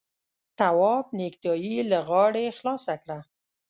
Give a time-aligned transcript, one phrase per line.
[0.59, 3.19] تواب نېکټايي له غاړې خلاصه کړه.